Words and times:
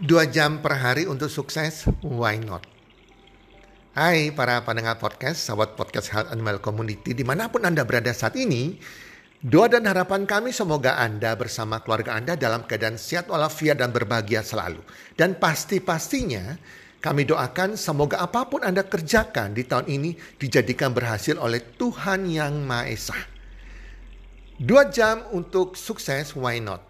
Dua 0.00 0.24
jam 0.24 0.64
per 0.64 0.80
hari 0.80 1.04
untuk 1.04 1.28
sukses, 1.28 1.84
why 2.00 2.40
not? 2.40 2.64
Hai 3.92 4.32
para 4.32 4.64
pendengar 4.64 4.96
podcast, 4.96 5.44
sahabat 5.44 5.76
podcast 5.76 6.08
Health 6.08 6.32
Animal 6.32 6.64
Community, 6.64 7.12
di 7.12 7.20
mana 7.20 7.52
pun 7.52 7.60
Anda 7.60 7.84
berada 7.84 8.08
saat 8.16 8.32
ini, 8.40 8.80
doa 9.44 9.68
dan 9.68 9.84
harapan 9.84 10.24
kami 10.24 10.48
semoga 10.48 10.96
Anda 10.96 11.36
bersama 11.36 11.84
keluarga 11.84 12.16
Anda 12.16 12.40
dalam 12.40 12.64
keadaan 12.64 12.96
sehat 12.96 13.28
walafiat 13.28 13.84
dan 13.84 13.92
berbahagia 13.92 14.40
selalu. 14.40 14.80
Dan 15.12 15.36
pasti-pastinya 15.36 16.56
kami 17.04 17.28
doakan 17.28 17.76
semoga 17.76 18.24
apa 18.24 18.48
pun 18.48 18.64
Anda 18.64 18.88
kerjakan 18.88 19.52
di 19.52 19.68
tahun 19.68 19.92
ini 19.92 20.16
dijadikan 20.40 20.96
berhasil 20.96 21.36
oleh 21.36 21.60
Tuhan 21.76 22.32
Yang 22.32 22.54
Maha 22.64 22.88
Esa. 22.88 23.18
Dua 24.56 24.88
jam 24.88 25.28
untuk 25.36 25.76
sukses, 25.76 26.32
why 26.32 26.64
not? 26.64 26.80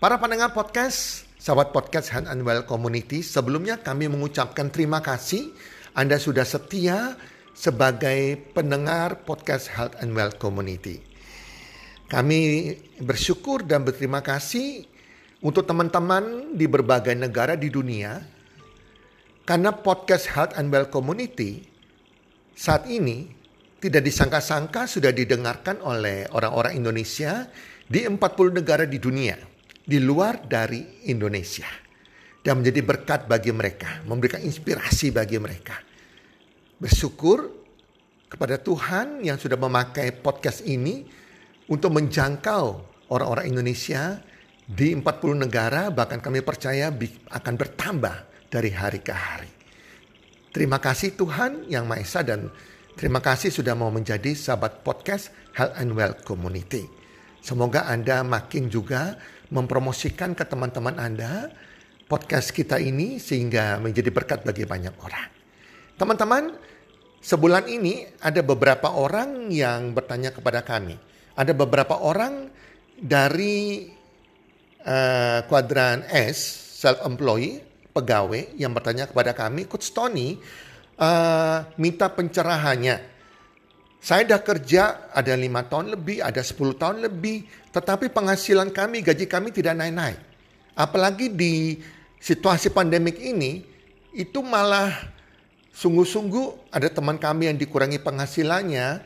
Para 0.00 0.16
pendengar 0.16 0.56
podcast, 0.56 1.25
Sahabat 1.36 1.68
podcast 1.68 2.16
Hand 2.16 2.32
and 2.32 2.48
Well 2.48 2.64
Community, 2.64 3.20
sebelumnya 3.20 3.76
kami 3.76 4.08
mengucapkan 4.08 4.72
terima 4.72 5.04
kasih. 5.04 5.52
Anda 5.92 6.16
sudah 6.16 6.48
setia 6.48 7.12
sebagai 7.52 8.40
pendengar 8.56 9.20
podcast 9.28 9.68
Health 9.68 10.00
and 10.00 10.16
Well 10.16 10.32
Community. 10.32 11.04
Kami 12.08 12.72
bersyukur 13.04 13.68
dan 13.68 13.84
berterima 13.84 14.24
kasih 14.24 14.88
untuk 15.44 15.68
teman-teman 15.68 16.56
di 16.56 16.64
berbagai 16.64 17.12
negara 17.12 17.52
di 17.52 17.68
dunia. 17.68 18.16
Karena 19.44 19.76
podcast 19.76 20.32
Health 20.32 20.56
and 20.56 20.72
Well 20.72 20.88
Community 20.88 21.68
saat 22.56 22.88
ini 22.88 23.28
tidak 23.76 24.08
disangka-sangka 24.08 24.88
sudah 24.88 25.12
didengarkan 25.12 25.84
oleh 25.84 26.32
orang-orang 26.32 26.80
Indonesia 26.80 27.44
di 27.84 28.08
40 28.08 28.16
negara 28.56 28.88
di 28.88 28.96
dunia 28.96 29.55
di 29.86 30.02
luar 30.02 30.42
dari 30.42 31.06
Indonesia 31.06 31.70
dan 32.42 32.58
menjadi 32.58 32.82
berkat 32.82 33.30
bagi 33.30 33.54
mereka, 33.54 34.02
memberikan 34.02 34.42
inspirasi 34.42 35.14
bagi 35.14 35.38
mereka. 35.38 35.78
Bersyukur 36.76 37.46
kepada 38.26 38.58
Tuhan 38.58 39.22
yang 39.22 39.38
sudah 39.38 39.54
memakai 39.54 40.10
podcast 40.10 40.66
ini 40.66 41.06
untuk 41.70 41.94
menjangkau 41.94 42.64
orang-orang 43.14 43.46
Indonesia 43.54 44.18
di 44.66 44.90
40 44.98 45.46
negara 45.46 45.94
bahkan 45.94 46.18
kami 46.18 46.42
percaya 46.42 46.90
akan 47.30 47.54
bertambah 47.54 48.50
dari 48.50 48.70
hari 48.74 48.98
ke 48.98 49.14
hari. 49.14 49.50
Terima 50.50 50.82
kasih 50.82 51.14
Tuhan 51.14 51.70
yang 51.70 51.86
Maha 51.86 52.02
Esa 52.02 52.26
dan 52.26 52.50
terima 52.98 53.22
kasih 53.22 53.54
sudah 53.54 53.78
mau 53.78 53.94
menjadi 53.94 54.34
sahabat 54.34 54.82
podcast 54.82 55.30
Health 55.54 55.78
and 55.78 55.94
Well 55.94 56.18
Community. 56.26 56.88
Semoga 57.46 57.86
Anda 57.86 58.26
makin 58.26 58.66
juga 58.66 59.14
mempromosikan 59.50 60.34
ke 60.34 60.42
teman-teman 60.42 60.98
Anda 60.98 61.50
podcast 62.06 62.54
kita 62.54 62.78
ini 62.78 63.18
sehingga 63.18 63.78
menjadi 63.82 64.10
berkat 64.14 64.46
bagi 64.46 64.62
banyak 64.66 64.94
orang. 65.02 65.28
Teman-teman, 65.98 66.54
sebulan 67.22 67.66
ini 67.66 68.06
ada 68.22 68.42
beberapa 68.42 68.94
orang 68.94 69.50
yang 69.50 69.90
bertanya 69.90 70.30
kepada 70.30 70.62
kami. 70.62 70.94
Ada 71.36 71.52
beberapa 71.52 71.98
orang 72.00 72.48
dari 72.96 73.90
uh, 74.86 75.40
kuadran 75.50 76.06
S, 76.08 76.38
self-employed, 76.80 77.92
pegawai 77.92 78.54
yang 78.60 78.76
bertanya 78.76 79.08
kepada 79.08 79.32
kami, 79.32 79.64
Coach 79.66 79.90
Tony, 79.90 80.36
uh, 81.00 81.64
minta 81.80 82.12
pencerahannya 82.12 83.15
saya 84.00 84.22
dah 84.36 84.40
kerja 84.44 85.10
ada 85.10 85.34
lima 85.34 85.64
tahun 85.66 85.96
lebih, 85.96 86.22
ada 86.22 86.38
sepuluh 86.44 86.76
tahun 86.76 87.02
lebih, 87.02 87.48
tetapi 87.72 88.12
penghasilan 88.12 88.70
kami, 88.70 89.02
gaji 89.02 89.26
kami 89.26 89.50
tidak 89.50 89.74
naik-naik. 89.78 90.20
Apalagi 90.76 91.32
di 91.32 91.80
situasi 92.20 92.70
pandemik 92.70 93.16
ini, 93.18 93.64
itu 94.12 94.40
malah 94.44 94.92
sungguh-sungguh 95.72 96.72
ada 96.72 96.88
teman 96.88 97.16
kami 97.16 97.48
yang 97.52 97.58
dikurangi 97.58 98.00
penghasilannya 98.00 99.00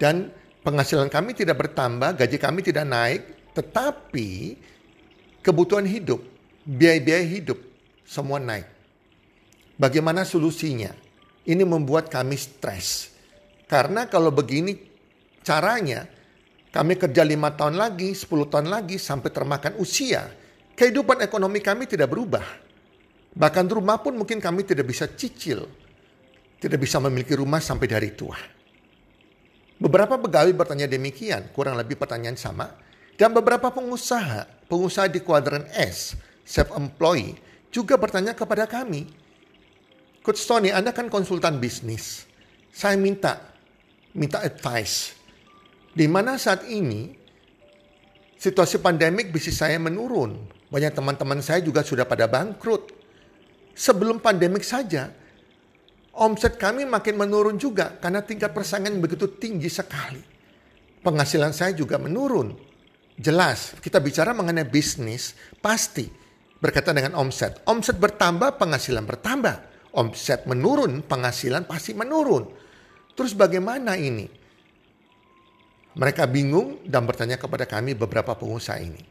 dan 0.00 0.32
penghasilan 0.64 1.12
kami 1.12 1.36
tidak 1.36 1.60
bertambah, 1.60 2.16
gaji 2.16 2.36
kami 2.40 2.60
tidak 2.64 2.88
naik, 2.88 3.22
tetapi 3.52 4.56
kebutuhan 5.44 5.84
hidup, 5.84 6.24
biaya-biaya 6.64 7.24
hidup 7.24 7.60
semua 8.08 8.40
naik. 8.40 8.68
Bagaimana 9.80 10.28
solusinya? 10.28 10.92
Ini 11.40 11.64
membuat 11.64 12.12
kami 12.12 12.36
stres 12.36 13.09
karena 13.70 14.10
kalau 14.10 14.34
begini 14.34 14.74
caranya, 15.46 16.10
kami 16.74 16.98
kerja 16.98 17.22
lima 17.22 17.54
tahun 17.54 17.78
lagi, 17.78 18.10
10 18.10 18.50
tahun 18.50 18.66
lagi 18.66 18.98
sampai 18.98 19.30
termakan 19.30 19.78
usia. 19.78 20.26
Kehidupan 20.74 21.22
ekonomi 21.22 21.62
kami 21.62 21.86
tidak 21.86 22.10
berubah. 22.10 22.42
Bahkan 23.30 23.66
rumah 23.70 24.02
pun 24.02 24.18
mungkin 24.18 24.42
kami 24.42 24.66
tidak 24.66 24.90
bisa 24.90 25.06
cicil. 25.06 25.70
Tidak 26.58 26.78
bisa 26.82 26.98
memiliki 26.98 27.38
rumah 27.38 27.62
sampai 27.62 27.86
dari 27.86 28.10
tua. 28.10 28.34
Beberapa 29.78 30.18
pegawai 30.18 30.50
bertanya 30.50 30.90
demikian, 30.90 31.54
kurang 31.54 31.78
lebih 31.78 31.94
pertanyaan 31.94 32.34
sama. 32.34 32.74
Dan 33.14 33.30
beberapa 33.30 33.70
pengusaha, 33.70 34.66
pengusaha 34.66 35.06
di 35.06 35.22
kuadran 35.22 35.64
S, 35.78 36.18
self-employed, 36.42 37.38
juga 37.70 37.94
bertanya 37.94 38.34
kepada 38.34 38.66
kami, 38.66 39.06
Coach 40.26 40.42
Tony, 40.44 40.74
Anda 40.74 40.90
kan 40.92 41.06
konsultan 41.08 41.62
bisnis. 41.62 42.28
Saya 42.70 42.94
minta 43.00 43.49
minta 44.14 44.42
advice. 44.42 45.14
Di 45.90 46.06
mana 46.06 46.38
saat 46.38 46.66
ini 46.70 47.10
situasi 48.38 48.78
pandemik 48.78 49.34
bisnis 49.34 49.58
saya 49.58 49.76
menurun. 49.76 50.38
Banyak 50.70 50.94
teman-teman 50.94 51.42
saya 51.42 51.60
juga 51.60 51.82
sudah 51.82 52.06
pada 52.06 52.30
bangkrut. 52.30 52.94
Sebelum 53.74 54.22
pandemik 54.22 54.62
saja, 54.62 55.10
omset 56.14 56.54
kami 56.58 56.86
makin 56.86 57.18
menurun 57.18 57.58
juga 57.58 57.98
karena 57.98 58.22
tingkat 58.22 58.54
persaingan 58.54 59.02
begitu 59.02 59.26
tinggi 59.34 59.66
sekali. 59.66 60.22
Penghasilan 61.00 61.50
saya 61.50 61.72
juga 61.74 61.96
menurun. 61.96 62.54
Jelas, 63.20 63.76
kita 63.80 64.00
bicara 64.00 64.32
mengenai 64.32 64.68
bisnis, 64.68 65.36
pasti 65.60 66.08
berkaitan 66.60 66.96
dengan 66.96 67.16
omset. 67.16 67.64
Omset 67.68 67.96
bertambah, 67.96 68.60
penghasilan 68.60 69.04
bertambah. 69.04 69.56
Omset 69.96 70.46
menurun, 70.46 71.02
penghasilan 71.02 71.66
pasti 71.66 71.96
menurun. 71.96 72.59
Terus 73.14 73.32
bagaimana 73.34 73.98
ini? 73.98 74.26
Mereka 75.90 76.30
bingung 76.30 76.86
dan 76.86 77.02
bertanya 77.02 77.34
kepada 77.34 77.66
kami 77.66 77.98
beberapa 77.98 78.38
pengusaha 78.38 78.78
ini. 78.78 79.02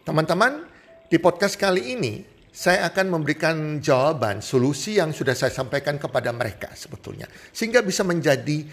Teman-teman, 0.00 0.64
di 1.12 1.20
podcast 1.20 1.60
kali 1.60 1.92
ini 1.92 2.24
saya 2.56 2.88
akan 2.88 3.20
memberikan 3.20 3.84
jawaban, 3.84 4.40
solusi 4.40 4.96
yang 4.96 5.12
sudah 5.12 5.36
saya 5.36 5.52
sampaikan 5.52 6.00
kepada 6.00 6.32
mereka 6.32 6.72
sebetulnya. 6.72 7.28
Sehingga 7.52 7.84
bisa 7.84 8.00
menjadi 8.00 8.64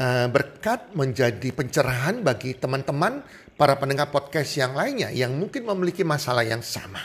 uh, 0.00 0.32
berkat, 0.32 0.96
menjadi 0.96 1.52
pencerahan 1.52 2.24
bagi 2.24 2.56
teman-teman 2.56 3.20
para 3.52 3.76
pendengar 3.76 4.08
podcast 4.08 4.56
yang 4.56 4.72
lainnya 4.72 5.12
yang 5.12 5.36
mungkin 5.36 5.68
memiliki 5.68 6.08
masalah 6.08 6.40
yang 6.40 6.64
sama. 6.64 7.04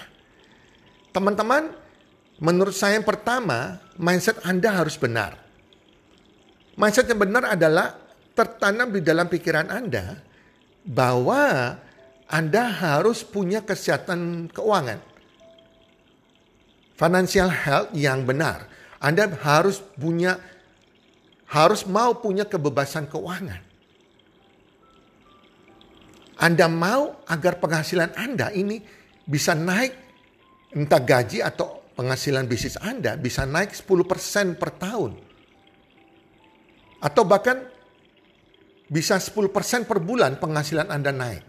Teman-teman, 1.11 1.75
menurut 2.39 2.71
saya 2.71 2.95
yang 2.95 3.03
pertama, 3.03 3.83
mindset 3.99 4.39
Anda 4.47 4.79
harus 4.79 4.95
benar. 4.95 5.42
Mindset 6.73 7.05
yang 7.05 7.21
benar 7.21 7.53
adalah 7.53 7.93
tertanam 8.33 8.89
di 8.89 9.01
dalam 9.05 9.29
pikiran 9.29 9.69
Anda 9.69 10.17
bahwa 10.81 11.77
Anda 12.25 12.63
harus 12.65 13.21
punya 13.21 13.61
kesehatan 13.61 14.49
keuangan. 14.49 14.97
Financial 16.97 17.49
health 17.49 17.93
yang 17.93 18.25
benar. 18.25 18.65
Anda 18.97 19.29
harus 19.29 19.83
punya 19.99 20.41
harus 21.45 21.85
mau 21.85 22.17
punya 22.17 22.49
kebebasan 22.49 23.05
keuangan. 23.05 23.61
Anda 26.41 26.65
mau 26.65 27.21
agar 27.29 27.61
penghasilan 27.61 28.17
Anda 28.17 28.49
ini 28.49 28.81
bisa 29.29 29.53
naik 29.53 29.93
entah 30.73 30.97
gaji 30.97 31.45
atau 31.45 31.85
penghasilan 31.93 32.49
bisnis 32.49 32.81
Anda 32.81 33.13
bisa 33.13 33.45
naik 33.45 33.77
10% 33.77 34.57
per 34.57 34.73
tahun 34.73 35.32
atau 37.03 37.27
bahkan 37.27 37.59
bisa 38.87 39.19
10% 39.19 39.51
per 39.83 39.99
bulan 39.99 40.39
penghasilan 40.39 40.87
Anda 40.87 41.11
naik. 41.11 41.43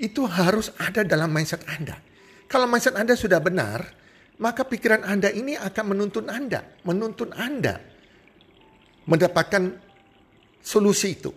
Itu 0.00 0.28
harus 0.28 0.72
ada 0.76 1.04
dalam 1.04 1.32
mindset 1.32 1.64
Anda. 1.64 1.96
Kalau 2.44 2.68
mindset 2.68 2.96
Anda 2.96 3.16
sudah 3.16 3.40
benar, 3.40 3.80
maka 4.40 4.68
pikiran 4.68 5.04
Anda 5.04 5.32
ini 5.32 5.56
akan 5.56 5.84
menuntun 5.96 6.28
Anda, 6.28 6.60
menuntun 6.84 7.32
Anda 7.32 7.80
mendapatkan 9.08 9.62
solusi 10.60 11.08
itu. 11.16 11.32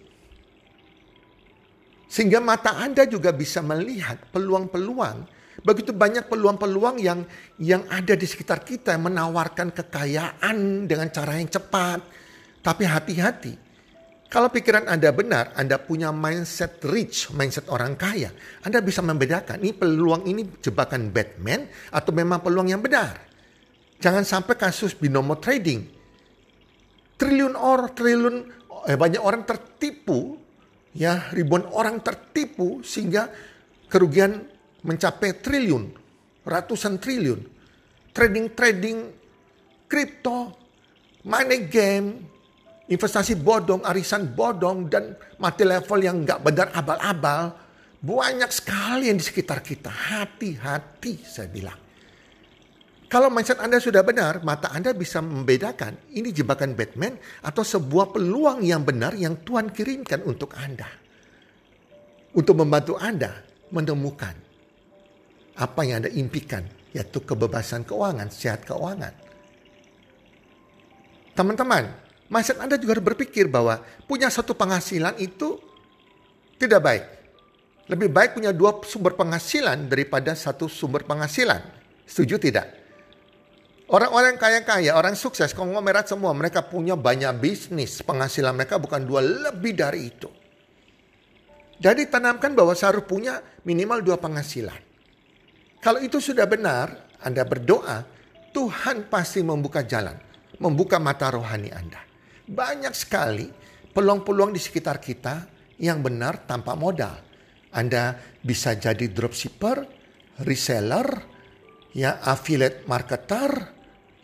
Sehingga 2.12 2.44
mata 2.44 2.76
Anda 2.78 3.08
juga 3.08 3.32
bisa 3.32 3.64
melihat 3.64 4.20
peluang-peluang 4.36 5.44
Begitu 5.62 5.94
banyak 5.94 6.28
peluang-peluang 6.28 6.98
yang 6.98 7.24
yang 7.62 7.86
ada 7.88 8.18
di 8.18 8.26
sekitar 8.26 8.66
kita 8.66 8.98
menawarkan 8.98 9.70
kekayaan 9.70 10.90
dengan 10.90 11.14
cara 11.14 11.38
yang 11.38 11.48
cepat, 11.48 12.02
tapi 12.64 12.88
hati-hati. 12.88 13.60
Kalau 14.32 14.50
pikiran 14.50 14.90
Anda 14.90 15.14
benar, 15.14 15.54
Anda 15.54 15.78
punya 15.78 16.10
mindset 16.10 16.82
rich, 16.90 17.30
mindset 17.38 17.70
orang 17.70 17.94
kaya. 17.94 18.34
Anda 18.66 18.82
bisa 18.82 19.06
membedakan 19.06 19.62
ini 19.62 19.78
peluang 19.78 20.26
ini 20.26 20.58
jebakan 20.58 21.14
Batman 21.14 21.70
atau 21.94 22.10
memang 22.10 22.42
peluang 22.42 22.74
yang 22.74 22.82
benar. 22.82 23.30
Jangan 24.02 24.26
sampai 24.26 24.58
kasus 24.58 24.98
binomo 24.98 25.38
trading. 25.38 25.86
Triliun 27.14 27.54
orang, 27.54 27.94
triliun 27.94 28.36
eh, 28.90 28.98
banyak 28.98 29.22
orang 29.22 29.46
tertipu, 29.46 30.34
ya 30.98 31.30
ribuan 31.30 31.70
orang 31.70 32.02
tertipu 32.02 32.82
sehingga 32.82 33.30
kerugian 33.86 34.50
mencapai 34.82 35.46
triliun, 35.46 35.94
ratusan 36.42 36.98
triliun. 36.98 37.54
Trading-trading 38.18 38.98
kripto, 39.86 40.58
money 41.22 41.70
game, 41.70 42.33
investasi 42.92 43.40
bodong, 43.40 43.86
arisan 43.88 44.32
bodong, 44.36 44.92
dan 44.92 45.16
mati 45.40 45.64
level 45.64 46.00
yang 46.04 46.24
nggak 46.28 46.40
benar 46.44 46.68
abal-abal. 46.76 47.56
Banyak 48.04 48.52
sekali 48.52 49.08
yang 49.08 49.16
di 49.16 49.24
sekitar 49.24 49.64
kita. 49.64 49.88
Hati-hati 49.88 51.24
saya 51.24 51.48
bilang. 51.48 51.80
Kalau 53.08 53.30
mindset 53.30 53.62
Anda 53.62 53.78
sudah 53.78 54.02
benar, 54.02 54.42
mata 54.42 54.74
Anda 54.74 54.90
bisa 54.92 55.22
membedakan 55.22 56.18
ini 56.18 56.34
jebakan 56.34 56.74
Batman 56.74 57.14
atau 57.46 57.62
sebuah 57.62 58.10
peluang 58.10 58.66
yang 58.66 58.82
benar 58.82 59.14
yang 59.14 59.38
Tuhan 59.46 59.70
kirimkan 59.70 60.26
untuk 60.26 60.58
Anda. 60.58 60.90
Untuk 62.34 62.58
membantu 62.58 62.98
Anda 62.98 63.38
menemukan 63.70 64.34
apa 65.54 65.82
yang 65.86 66.02
Anda 66.04 66.12
impikan, 66.12 66.66
yaitu 66.90 67.22
kebebasan 67.22 67.86
keuangan, 67.86 68.34
sehat 68.34 68.66
keuangan. 68.66 69.14
Teman-teman, 71.38 72.03
mindset 72.34 72.58
Anda 72.58 72.82
juga 72.82 72.98
harus 72.98 73.06
berpikir 73.14 73.46
bahwa 73.46 73.78
punya 74.10 74.34
satu 74.34 74.58
penghasilan 74.58 75.22
itu 75.22 75.62
tidak 76.58 76.82
baik. 76.82 77.04
Lebih 77.94 78.10
baik 78.10 78.30
punya 78.34 78.50
dua 78.50 78.82
sumber 78.82 79.14
penghasilan 79.14 79.86
daripada 79.86 80.34
satu 80.34 80.66
sumber 80.66 81.06
penghasilan. 81.06 81.62
Setuju 82.10 82.42
tidak? 82.42 82.68
Orang-orang 83.92 84.40
kaya-kaya, 84.40 84.96
orang 84.96 85.14
sukses, 85.14 85.52
konglomerat 85.54 86.10
semua, 86.10 86.34
mereka 86.34 86.64
punya 86.66 86.96
banyak 86.96 87.36
bisnis. 87.38 88.00
Penghasilan 88.02 88.56
mereka 88.56 88.80
bukan 88.80 89.04
dua, 89.04 89.22
lebih 89.22 89.76
dari 89.76 90.10
itu. 90.10 90.32
Jadi 91.84 92.08
tanamkan 92.08 92.56
bahwa 92.56 92.72
seharus 92.72 93.04
punya 93.04 93.44
minimal 93.68 94.00
dua 94.00 94.16
penghasilan. 94.16 94.80
Kalau 95.84 96.00
itu 96.00 96.24
sudah 96.24 96.48
benar, 96.48 97.12
Anda 97.20 97.44
berdoa, 97.44 98.08
Tuhan 98.56 99.12
pasti 99.12 99.44
membuka 99.44 99.84
jalan, 99.84 100.16
membuka 100.64 100.96
mata 100.96 101.28
rohani 101.28 101.68
Anda. 101.76 102.13
Banyak 102.44 102.94
sekali 102.96 103.48
peluang-peluang 103.94 104.52
di 104.52 104.60
sekitar 104.60 105.00
kita 105.00 105.48
yang 105.80 106.04
benar 106.04 106.44
tanpa 106.44 106.76
modal. 106.76 107.16
Anda 107.74 108.14
bisa 108.44 108.78
jadi 108.78 109.10
dropshipper, 109.10 109.78
reseller, 110.46 111.08
ya 111.96 112.22
affiliate 112.22 112.86
marketer, 112.86 113.50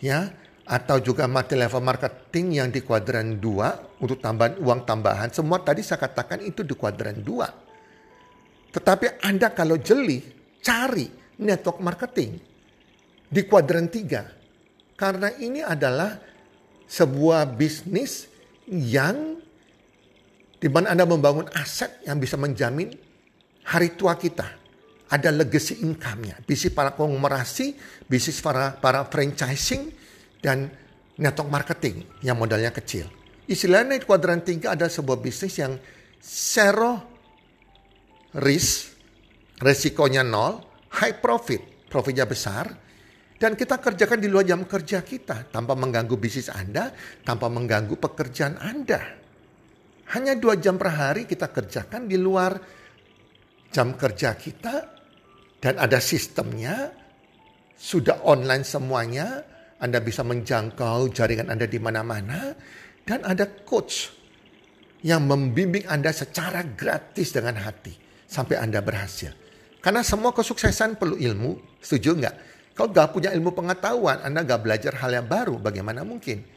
ya 0.04 0.30
atau 0.70 1.02
juga 1.02 1.26
multi 1.26 1.58
level 1.58 1.82
marketing 1.82 2.62
yang 2.62 2.70
di 2.70 2.86
kuadran 2.86 3.42
2 3.42 4.06
untuk 4.06 4.22
tambahan 4.22 4.62
uang 4.62 4.82
tambahan. 4.86 5.34
Semua 5.34 5.66
tadi 5.66 5.82
saya 5.82 5.98
katakan 5.98 6.46
itu 6.46 6.62
di 6.62 6.78
kuadran 6.78 7.26
2. 7.26 8.70
Tetapi 8.70 9.26
Anda 9.26 9.50
kalau 9.50 9.82
jeli 9.82 10.22
cari 10.62 11.10
network 11.42 11.82
marketing 11.82 12.38
di 13.26 13.42
kuadran 13.50 13.90
3. 13.90 14.94
Karena 14.94 15.34
ini 15.42 15.66
adalah 15.66 16.29
sebuah 16.90 17.46
bisnis 17.54 18.26
yang 18.66 19.38
di 20.60 20.68
mana 20.68 20.92
Anda 20.92 21.06
membangun 21.06 21.48
aset 21.54 22.04
yang 22.04 22.18
bisa 22.18 22.36
menjamin 22.36 22.92
hari 23.70 23.94
tua 23.96 24.18
kita. 24.18 24.58
Ada 25.10 25.34
legacy 25.34 25.82
income-nya. 25.82 26.42
Bisnis 26.46 26.74
para 26.74 26.94
konglomerasi, 26.94 27.74
bisnis 28.06 28.42
para, 28.44 28.78
para 28.78 29.06
franchising, 29.10 29.90
dan 30.44 30.70
network 31.18 31.50
marketing 31.50 32.06
yang 32.22 32.38
modalnya 32.38 32.70
kecil. 32.70 33.10
Istilahnya 33.50 33.98
di 33.98 34.06
kuadran 34.06 34.46
3 34.46 34.78
ada 34.78 34.86
sebuah 34.86 35.18
bisnis 35.18 35.58
yang 35.58 35.82
zero 36.22 37.02
risk, 38.38 38.94
resikonya 39.58 40.22
nol, 40.22 40.62
high 41.02 41.18
profit, 41.18 41.90
profitnya 41.90 42.30
besar, 42.30 42.70
dan 43.40 43.56
kita 43.56 43.80
kerjakan 43.80 44.20
di 44.20 44.28
luar 44.28 44.44
jam 44.44 44.68
kerja 44.68 45.00
kita 45.00 45.48
tanpa 45.48 45.72
mengganggu 45.72 46.20
bisnis 46.20 46.52
Anda, 46.52 46.92
tanpa 47.24 47.48
mengganggu 47.48 47.96
pekerjaan 47.96 48.60
Anda. 48.60 49.00
Hanya 50.12 50.36
dua 50.36 50.60
jam 50.60 50.76
per 50.76 50.92
hari 50.92 51.24
kita 51.24 51.48
kerjakan 51.48 52.12
di 52.12 52.20
luar 52.20 52.60
jam 53.72 53.96
kerja 53.96 54.36
kita 54.36 54.76
dan 55.64 55.80
ada 55.80 56.04
sistemnya, 56.04 56.92
sudah 57.80 58.28
online 58.28 58.68
semuanya, 58.68 59.40
Anda 59.80 60.04
bisa 60.04 60.28
menjangkau 60.28 61.08
jaringan 61.16 61.48
Anda 61.48 61.64
di 61.64 61.80
mana-mana, 61.80 62.52
dan 63.08 63.24
ada 63.24 63.48
coach 63.64 64.12
yang 65.00 65.24
membimbing 65.32 65.88
Anda 65.88 66.12
secara 66.12 66.60
gratis 66.76 67.32
dengan 67.32 67.56
hati 67.64 67.96
sampai 68.28 68.60
Anda 68.60 68.84
berhasil. 68.84 69.32
Karena 69.80 70.04
semua 70.04 70.36
kesuksesan 70.36 71.00
perlu 71.00 71.16
ilmu, 71.16 71.80
setuju 71.80 72.20
nggak? 72.20 72.36
Kalau 72.80 72.96
gak 72.96 73.12
punya 73.12 73.36
ilmu 73.36 73.52
pengetahuan, 73.52 74.24
Anda 74.24 74.40
gak 74.40 74.64
belajar 74.64 74.96
hal 75.04 75.12
yang 75.12 75.28
baru, 75.28 75.60
bagaimana 75.60 76.08
mungkin? 76.08 76.48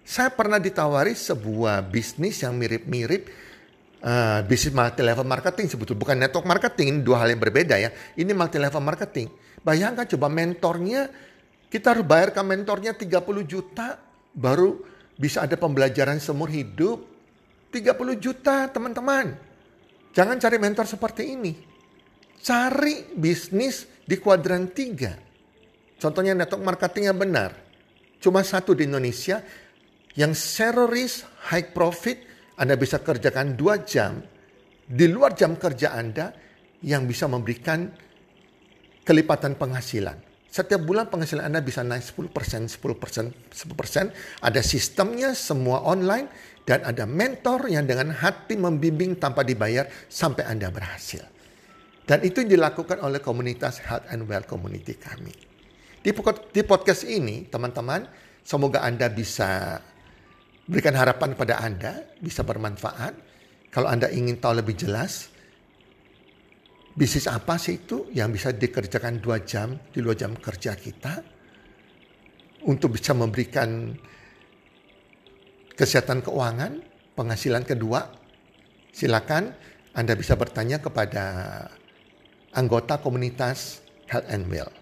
Saya 0.00 0.32
pernah 0.32 0.56
ditawari 0.56 1.12
sebuah 1.12 1.92
bisnis 1.92 2.40
yang 2.40 2.56
mirip-mirip 2.56 3.28
uh, 4.00 4.40
bisnis 4.48 4.72
multi 4.72 5.04
level 5.04 5.28
marketing. 5.28 5.68
Sebetulnya 5.68 6.00
bukan 6.00 6.16
network 6.24 6.48
marketing 6.48 6.86
ini 6.88 7.00
dua 7.04 7.20
hal 7.20 7.36
yang 7.36 7.42
berbeda 7.44 7.76
ya. 7.76 7.92
Ini 7.92 8.32
multi 8.32 8.56
level 8.56 8.80
marketing. 8.80 9.28
Bayangkan 9.60 10.08
coba 10.16 10.32
mentornya 10.32 11.12
kita 11.68 12.00
harus 12.00 12.08
bayar 12.08 12.32
ke 12.32 12.40
mentornya 12.40 12.96
30 12.96 13.12
juta 13.44 14.00
baru 14.32 14.80
bisa 15.20 15.44
ada 15.44 15.60
pembelajaran 15.60 16.16
seumur 16.16 16.48
hidup. 16.48 17.04
30 17.76 17.92
juta 18.16 18.72
teman-teman. 18.72 19.36
Jangan 20.16 20.40
cari 20.40 20.56
mentor 20.56 20.88
seperti 20.88 21.36
ini. 21.36 21.52
Cari 22.40 23.04
bisnis 23.12 23.84
di 24.08 24.16
kuadran 24.16 24.72
3 24.72 25.31
Contohnya 26.02 26.34
network 26.34 26.66
marketing 26.66 27.14
yang 27.14 27.18
benar. 27.18 27.54
Cuma 28.18 28.42
satu 28.42 28.74
di 28.74 28.90
Indonesia 28.90 29.38
yang 30.18 30.34
zero 30.34 30.90
risk, 30.90 31.22
high 31.54 31.70
profit, 31.70 32.18
Anda 32.58 32.74
bisa 32.74 32.98
kerjakan 32.98 33.54
dua 33.54 33.86
jam 33.86 34.18
di 34.82 35.06
luar 35.06 35.38
jam 35.38 35.54
kerja 35.54 35.94
Anda 35.94 36.34
yang 36.82 37.06
bisa 37.06 37.30
memberikan 37.30 37.86
kelipatan 39.06 39.54
penghasilan. 39.54 40.18
Setiap 40.50 40.82
bulan 40.82 41.06
penghasilan 41.06 41.48
Anda 41.48 41.62
bisa 41.62 41.86
naik 41.86 42.02
10%, 42.02 42.66
10%, 42.66 43.32
10%. 43.54 44.42
Ada 44.42 44.60
sistemnya, 44.60 45.38
semua 45.38 45.86
online. 45.86 46.50
Dan 46.62 46.86
ada 46.86 47.10
mentor 47.10 47.66
yang 47.66 47.82
dengan 47.90 48.14
hati 48.14 48.54
membimbing 48.54 49.18
tanpa 49.18 49.42
dibayar 49.42 49.86
sampai 50.06 50.46
Anda 50.46 50.70
berhasil. 50.70 51.26
Dan 52.06 52.22
itu 52.22 52.46
dilakukan 52.46 53.02
oleh 53.02 53.18
komunitas 53.18 53.82
Health 53.82 54.06
and 54.14 54.30
Well 54.30 54.46
Community 54.46 54.94
kami. 54.94 55.51
Di, 56.02 56.10
di 56.50 56.62
podcast 56.66 57.06
ini, 57.06 57.46
teman-teman, 57.46 58.02
semoga 58.42 58.82
Anda 58.82 59.06
bisa 59.06 59.78
berikan 60.66 60.98
harapan 60.98 61.38
kepada 61.38 61.62
Anda, 61.62 62.02
bisa 62.18 62.42
bermanfaat. 62.42 63.14
Kalau 63.70 63.86
Anda 63.86 64.10
ingin 64.10 64.42
tahu 64.42 64.58
lebih 64.58 64.74
jelas, 64.74 65.30
bisnis 66.98 67.30
apa 67.30 67.54
sih 67.54 67.78
itu 67.86 68.10
yang 68.10 68.34
bisa 68.34 68.50
dikerjakan 68.50 69.22
dua 69.22 69.46
jam 69.46 69.78
di 69.94 70.02
luar 70.02 70.18
jam 70.18 70.34
kerja 70.34 70.74
kita 70.74 71.22
untuk 72.66 72.98
bisa 72.98 73.14
memberikan 73.14 73.94
kesehatan 75.78 76.18
keuangan, 76.26 76.82
penghasilan 77.14 77.62
kedua, 77.62 78.10
silakan 78.90 79.54
Anda 79.94 80.18
bisa 80.18 80.34
bertanya 80.34 80.82
kepada 80.82 81.24
anggota 82.58 82.98
komunitas 82.98 83.86
Health 84.10 84.28
and 84.28 84.50
Well. 84.50 84.81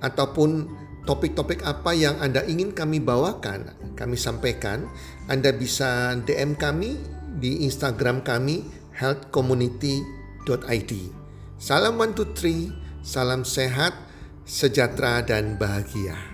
ataupun 0.00 0.66
topik-topik 1.04 1.62
apa 1.62 1.92
yang 1.92 2.16
Anda 2.18 2.42
ingin 2.48 2.72
kami 2.72 2.98
bawakan, 2.98 3.94
kami 3.94 4.16
sampaikan, 4.16 4.88
Anda 5.28 5.52
bisa 5.52 6.16
DM 6.24 6.56
kami 6.56 6.96
di 7.38 7.62
Instagram 7.68 8.24
kami 8.24 8.64
healthcommunity.id. 8.96 10.92
Salam 11.60 12.00
one 12.00 12.12
two 12.16 12.32
three, 12.34 12.72
salam 13.04 13.44
sehat, 13.44 13.94
sejahtera 14.48 15.20
dan 15.22 15.60
bahagia. 15.60 16.33